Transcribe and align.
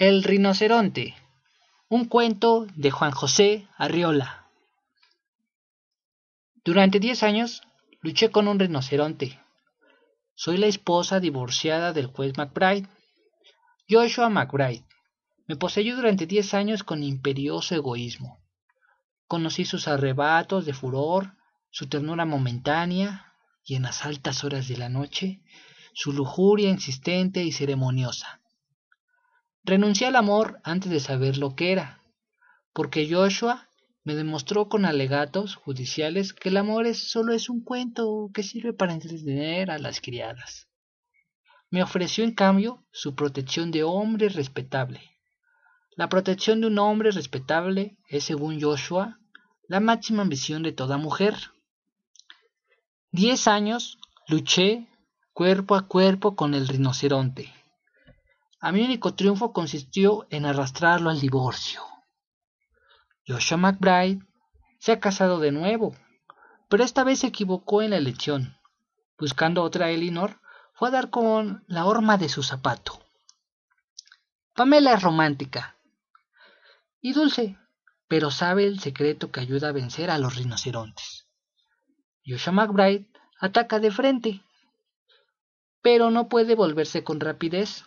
El 0.00 0.22
rinoceronte. 0.22 1.14
Un 1.90 2.06
cuento 2.06 2.66
de 2.74 2.90
Juan 2.90 3.10
José 3.10 3.68
Arriola. 3.76 4.48
Durante 6.64 7.00
diez 7.00 7.22
años 7.22 7.60
luché 8.00 8.30
con 8.30 8.48
un 8.48 8.58
rinoceronte. 8.58 9.38
Soy 10.34 10.56
la 10.56 10.68
esposa 10.68 11.20
divorciada 11.20 11.92
del 11.92 12.06
juez 12.06 12.32
McBride. 12.38 12.88
Joshua 13.90 14.30
McBride. 14.30 14.86
Me 15.46 15.56
poseyó 15.56 15.96
durante 15.96 16.24
diez 16.24 16.54
años 16.54 16.82
con 16.82 17.02
imperioso 17.02 17.74
egoísmo. 17.74 18.40
Conocí 19.26 19.66
sus 19.66 19.86
arrebatos 19.86 20.64
de 20.64 20.72
furor, 20.72 21.36
su 21.68 21.90
ternura 21.90 22.24
momentánea 22.24 23.34
y 23.66 23.74
en 23.74 23.82
las 23.82 24.06
altas 24.06 24.44
horas 24.44 24.66
de 24.66 24.78
la 24.78 24.88
noche, 24.88 25.42
su 25.92 26.14
lujuria 26.14 26.70
insistente 26.70 27.44
y 27.44 27.52
ceremoniosa. 27.52 28.39
Renuncié 29.62 30.06
al 30.06 30.16
amor 30.16 30.58
antes 30.64 30.90
de 30.90 31.00
saber 31.00 31.36
lo 31.36 31.54
que 31.54 31.70
era, 31.70 32.02
porque 32.72 33.06
Joshua 33.10 33.68
me 34.04 34.14
demostró 34.14 34.70
con 34.70 34.86
alegatos 34.86 35.54
judiciales 35.54 36.32
que 36.32 36.48
el 36.48 36.56
amor 36.56 36.86
es, 36.86 37.10
solo 37.10 37.34
es 37.34 37.50
un 37.50 37.62
cuento 37.62 38.30
que 38.32 38.42
sirve 38.42 38.72
para 38.72 38.94
entretener 38.94 39.70
a 39.70 39.78
las 39.78 40.00
criadas. 40.00 40.68
Me 41.68 41.82
ofreció 41.82 42.24
en 42.24 42.34
cambio 42.34 42.86
su 42.90 43.14
protección 43.14 43.70
de 43.70 43.84
hombre 43.84 44.30
respetable. 44.30 45.02
La 45.94 46.08
protección 46.08 46.62
de 46.62 46.68
un 46.68 46.78
hombre 46.78 47.10
respetable 47.10 47.98
es, 48.08 48.24
según 48.24 48.60
Joshua, 48.60 49.18
la 49.68 49.80
máxima 49.80 50.22
ambición 50.22 50.62
de 50.62 50.72
toda 50.72 50.96
mujer. 50.96 51.36
Diez 53.12 53.46
años 53.46 53.98
luché 54.26 54.88
cuerpo 55.34 55.74
a 55.74 55.86
cuerpo 55.86 56.34
con 56.34 56.54
el 56.54 56.66
rinoceronte 56.66 57.59
a 58.60 58.72
mi 58.72 58.84
único 58.84 59.14
triunfo 59.14 59.52
consistió 59.52 60.26
en 60.30 60.44
arrastrarlo 60.44 61.10
al 61.10 61.20
divorcio. 61.20 61.82
Joshua 63.26 63.56
McBride 63.56 64.24
se 64.78 64.92
ha 64.92 65.00
casado 65.00 65.40
de 65.40 65.50
nuevo, 65.50 65.94
pero 66.68 66.84
esta 66.84 67.04
vez 67.04 67.20
se 67.20 67.28
equivocó 67.28 67.82
en 67.82 67.90
la 67.90 67.96
elección. 67.96 68.56
Buscando 69.18 69.62
otra 69.62 69.90
Elinor, 69.90 70.40
fue 70.74 70.88
a 70.88 70.92
dar 70.92 71.10
con 71.10 71.64
la 71.66 71.84
horma 71.84 72.16
de 72.16 72.28
su 72.28 72.42
zapato. 72.42 73.00
Pamela 74.54 74.94
es 74.94 75.02
romántica 75.02 75.76
y 77.00 77.12
dulce, 77.12 77.58
pero 78.08 78.30
sabe 78.30 78.64
el 78.64 78.80
secreto 78.80 79.30
que 79.30 79.40
ayuda 79.40 79.68
a 79.68 79.72
vencer 79.72 80.10
a 80.10 80.18
los 80.18 80.36
rinocerontes. 80.36 81.26
Joshua 82.26 82.52
McBride 82.52 83.06
ataca 83.38 83.78
de 83.78 83.90
frente, 83.90 84.42
pero 85.82 86.10
no 86.10 86.28
puede 86.28 86.54
volverse 86.54 87.04
con 87.04 87.20
rapidez. 87.20 87.84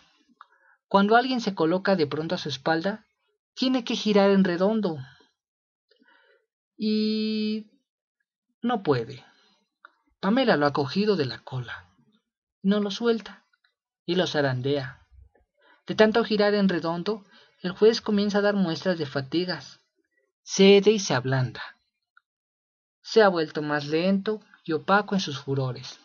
Cuando 0.94 1.16
alguien 1.16 1.40
se 1.40 1.56
coloca 1.56 1.96
de 1.96 2.06
pronto 2.06 2.36
a 2.36 2.38
su 2.38 2.48
espalda, 2.48 3.04
tiene 3.54 3.82
que 3.82 3.96
girar 3.96 4.30
en 4.30 4.44
redondo. 4.44 4.98
Y 6.76 7.66
no 8.62 8.84
puede. 8.84 9.24
Pamela 10.20 10.56
lo 10.56 10.66
ha 10.66 10.72
cogido 10.72 11.16
de 11.16 11.26
la 11.26 11.40
cola. 11.40 11.90
No 12.62 12.78
lo 12.78 12.92
suelta 12.92 13.44
y 14.06 14.14
lo 14.14 14.28
zarandea. 14.28 15.04
De 15.84 15.96
tanto 15.96 16.22
girar 16.22 16.54
en 16.54 16.68
redondo, 16.68 17.24
el 17.62 17.72
juez 17.72 18.00
comienza 18.00 18.38
a 18.38 18.42
dar 18.42 18.54
muestras 18.54 18.96
de 18.96 19.06
fatigas. 19.06 19.80
Cede 20.44 20.92
y 20.92 21.00
se 21.00 21.14
ablanda. 21.14 21.76
Se 23.02 23.20
ha 23.20 23.28
vuelto 23.28 23.62
más 23.62 23.86
lento 23.86 24.38
y 24.62 24.74
opaco 24.74 25.16
en 25.16 25.20
sus 25.20 25.40
furores. 25.40 25.98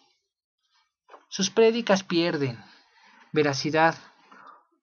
Sus 1.28 1.52
prédicas 1.52 2.04
pierden 2.04 2.58
veracidad 3.32 3.94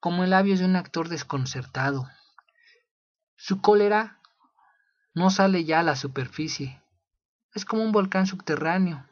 como 0.01 0.25
el 0.25 0.31
labio 0.31 0.57
de 0.57 0.65
un 0.65 0.77
actor 0.77 1.09
desconcertado. 1.09 2.09
Su 3.37 3.61
cólera 3.61 4.21
no 5.15 5.31
sale 5.31 5.65
ya 5.65 5.81
a 5.81 5.83
la 5.83 5.97
superficie. 5.97 6.83
Es 7.55 7.65
como 7.65 7.83
un 7.83 7.93
volcán 7.93 8.27
subterráneo, 8.27 9.09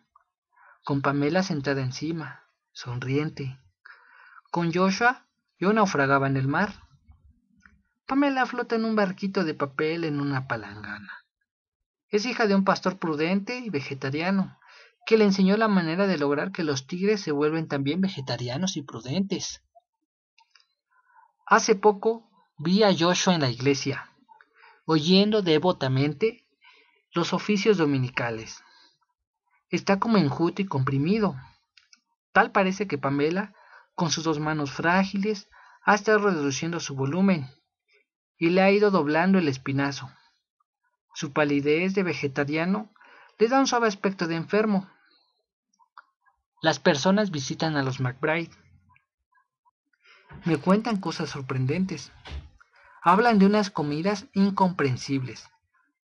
con 0.84 1.00
Pamela 1.00 1.42
sentada 1.42 1.82
encima, 1.82 2.44
sonriente. 2.72 3.58
Con 4.50 4.72
Joshua 4.72 5.26
yo 5.58 5.72
naufragaba 5.72 6.26
en 6.26 6.36
el 6.36 6.46
mar. 6.46 6.74
Pamela 8.06 8.44
flota 8.44 8.76
en 8.76 8.84
un 8.84 8.96
barquito 8.96 9.44
de 9.44 9.54
papel 9.54 10.04
en 10.04 10.20
una 10.20 10.46
palangana. 10.46 11.24
Es 12.08 12.26
hija 12.26 12.46
de 12.46 12.54
un 12.54 12.64
pastor 12.64 12.98
prudente 12.98 13.58
y 13.58 13.70
vegetariano, 13.70 14.58
que 15.06 15.16
le 15.16 15.24
enseñó 15.24 15.56
la 15.56 15.68
manera 15.68 16.06
de 16.06 16.18
lograr 16.18 16.52
que 16.52 16.64
los 16.64 16.86
tigres 16.86 17.20
se 17.20 17.32
vuelven 17.32 17.66
también 17.66 18.00
vegetarianos 18.00 18.76
y 18.76 18.82
prudentes. 18.82 19.62
Hace 21.46 21.74
poco 21.74 22.30
vi 22.56 22.84
a 22.84 22.94
Joshua 22.98 23.34
en 23.34 23.42
la 23.42 23.50
iglesia, 23.50 24.08
oyendo 24.86 25.42
devotamente 25.42 26.46
los 27.12 27.34
oficios 27.34 27.76
dominicales. 27.76 28.62
Está 29.68 30.00
como 30.00 30.16
enjuto 30.16 30.62
y 30.62 30.66
comprimido. 30.66 31.36
Tal 32.32 32.50
parece 32.50 32.88
que 32.88 32.96
Pamela, 32.96 33.54
con 33.94 34.10
sus 34.10 34.24
dos 34.24 34.40
manos 34.40 34.72
frágiles, 34.72 35.50
ha 35.84 35.94
estado 35.94 36.30
reduciendo 36.30 36.80
su 36.80 36.94
volumen 36.94 37.50
y 38.38 38.48
le 38.48 38.62
ha 38.62 38.70
ido 38.70 38.90
doblando 38.90 39.38
el 39.38 39.48
espinazo. 39.48 40.10
Su 41.12 41.34
palidez 41.34 41.94
de 41.94 42.04
vegetariano 42.04 42.90
le 43.38 43.48
da 43.48 43.60
un 43.60 43.66
suave 43.66 43.86
aspecto 43.86 44.26
de 44.26 44.36
enfermo. 44.36 44.88
Las 46.62 46.80
personas 46.80 47.30
visitan 47.30 47.76
a 47.76 47.82
los 47.82 48.00
McBride 48.00 48.63
me 50.44 50.56
cuentan 50.56 50.98
cosas 50.98 51.30
sorprendentes. 51.30 52.12
Hablan 53.02 53.38
de 53.38 53.46
unas 53.46 53.70
comidas 53.70 54.26
incomprensibles, 54.32 55.48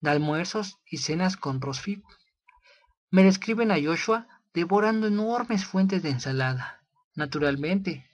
de 0.01 0.11
almuerzos 0.11 0.79
y 0.91 0.99
cenas 0.99 1.37
con 1.37 1.61
rosfib. 1.61 2.03
Me 3.11 3.23
describen 3.23 3.71
a 3.71 3.77
Joshua 3.83 4.29
devorando 4.55 5.07
enormes 5.07 5.65
fuentes 5.65 6.03
de 6.03 6.11
ensalada. 6.11 6.83
Naturalmente, 7.15 8.09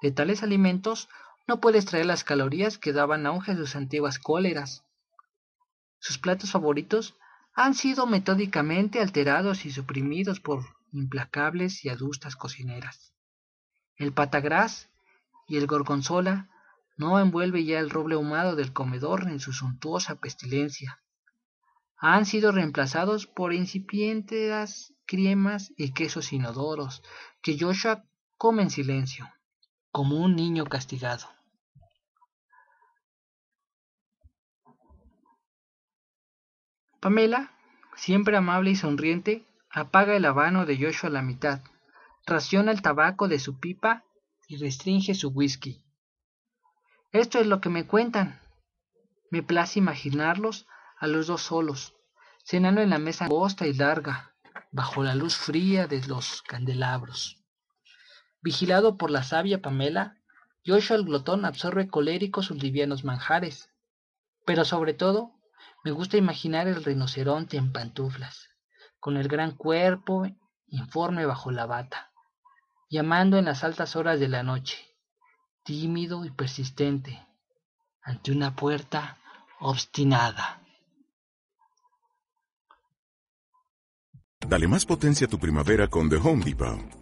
de 0.00 0.10
tales 0.10 0.42
alimentos 0.42 1.08
no 1.46 1.60
puede 1.60 1.78
extraer 1.78 2.06
las 2.06 2.24
calorías 2.24 2.78
que 2.78 2.92
daban 2.92 3.26
auge 3.26 3.52
a 3.52 3.56
sus 3.56 3.76
antiguas 3.76 4.18
cóleras. 4.18 4.84
Sus 5.98 6.18
platos 6.18 6.50
favoritos 6.50 7.16
han 7.54 7.74
sido 7.74 8.06
metódicamente 8.06 9.00
alterados 9.00 9.64
y 9.64 9.70
suprimidos 9.70 10.40
por 10.40 10.64
implacables 10.92 11.84
y 11.84 11.88
adustas 11.88 12.36
cocineras. 12.36 13.12
El 13.96 14.12
patagras 14.12 14.88
y 15.52 15.58
el 15.58 15.66
gorgonzola 15.66 16.48
no 16.96 17.20
envuelve 17.20 17.62
ya 17.66 17.78
el 17.78 17.90
roble 17.90 18.14
ahumado 18.14 18.56
del 18.56 18.72
comedor 18.72 19.28
en 19.28 19.38
su 19.38 19.52
suntuosa 19.52 20.14
pestilencia. 20.14 21.02
Han 21.98 22.24
sido 22.24 22.52
reemplazados 22.52 23.26
por 23.26 23.52
incipientes 23.52 24.94
cremas 25.04 25.70
y 25.76 25.92
quesos 25.92 26.32
inodoros 26.32 27.02
que 27.42 27.58
Joshua 27.60 28.02
come 28.38 28.62
en 28.62 28.70
silencio, 28.70 29.28
como 29.90 30.24
un 30.24 30.36
niño 30.36 30.64
castigado. 30.64 31.28
Pamela, 36.98 37.52
siempre 37.94 38.38
amable 38.38 38.70
y 38.70 38.76
sonriente, 38.76 39.44
apaga 39.68 40.16
el 40.16 40.24
habano 40.24 40.64
de 40.64 40.82
Joshua 40.82 41.10
a 41.10 41.12
la 41.12 41.20
mitad, 41.20 41.60
raciona 42.24 42.72
el 42.72 42.80
tabaco 42.80 43.28
de 43.28 43.38
su 43.38 43.60
pipa 43.60 44.06
y 44.48 44.56
restringe 44.56 45.14
su 45.14 45.28
whisky. 45.28 45.84
Esto 47.10 47.38
es 47.38 47.46
lo 47.46 47.60
que 47.60 47.68
me 47.68 47.86
cuentan. 47.86 48.40
Me 49.30 49.42
place 49.42 49.78
imaginarlos 49.78 50.66
a 50.98 51.06
los 51.06 51.26
dos 51.26 51.42
solos, 51.42 51.94
cenando 52.44 52.80
en 52.80 52.90
la 52.90 52.98
mesa 52.98 53.26
angosta 53.26 53.66
y 53.66 53.74
larga, 53.74 54.34
bajo 54.70 55.02
la 55.02 55.14
luz 55.14 55.36
fría 55.36 55.86
de 55.86 56.06
los 56.06 56.42
candelabros. 56.42 57.42
Vigilado 58.40 58.96
por 58.96 59.10
la 59.10 59.22
sabia 59.22 59.62
Pamela, 59.62 60.16
Joshua 60.64 60.96
el 60.96 61.04
glotón 61.04 61.44
absorbe 61.44 61.88
colérico 61.88 62.42
sus 62.42 62.62
livianos 62.62 63.04
manjares. 63.04 63.68
Pero 64.46 64.64
sobre 64.64 64.94
todo, 64.94 65.40
me 65.84 65.90
gusta 65.90 66.16
imaginar 66.16 66.68
el 66.68 66.84
rinoceronte 66.84 67.56
en 67.56 67.72
pantuflas, 67.72 68.48
con 69.00 69.16
el 69.16 69.28
gran 69.28 69.56
cuerpo 69.56 70.26
informe 70.66 71.26
bajo 71.26 71.50
la 71.50 71.66
bata 71.66 72.11
llamando 72.92 73.38
en 73.38 73.46
las 73.46 73.64
altas 73.64 73.96
horas 73.96 74.20
de 74.20 74.28
la 74.28 74.42
noche, 74.42 74.76
tímido 75.64 76.26
y 76.26 76.30
persistente, 76.30 77.26
ante 78.02 78.32
una 78.32 78.54
puerta 78.54 79.16
obstinada. 79.60 80.60
Dale 84.46 84.68
más 84.68 84.84
potencia 84.84 85.26
a 85.26 85.30
tu 85.30 85.38
primavera 85.38 85.88
con 85.88 86.10
The 86.10 86.16
Home 86.16 86.44
Depot. 86.44 87.01